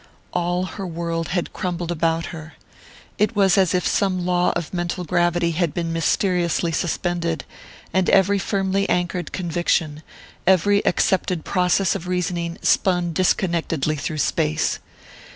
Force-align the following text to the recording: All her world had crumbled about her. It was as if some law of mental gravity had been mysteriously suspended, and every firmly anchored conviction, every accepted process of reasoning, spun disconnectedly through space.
All 0.33 0.65
her 0.65 0.87
world 0.87 1.27
had 1.27 1.53
crumbled 1.53 1.91
about 1.91 2.25
her. 2.33 2.55
It 3.19 3.35
was 3.35 3.55
as 3.55 3.75
if 3.75 3.85
some 3.85 4.25
law 4.25 4.51
of 4.55 4.73
mental 4.73 5.03
gravity 5.03 5.51
had 5.51 5.75
been 5.75 5.93
mysteriously 5.93 6.71
suspended, 6.71 7.45
and 7.93 8.09
every 8.09 8.39
firmly 8.39 8.89
anchored 8.89 9.31
conviction, 9.31 10.01
every 10.47 10.83
accepted 10.87 11.45
process 11.45 11.93
of 11.93 12.07
reasoning, 12.07 12.57
spun 12.63 13.13
disconnectedly 13.13 13.95
through 13.95 14.17
space. 14.17 14.79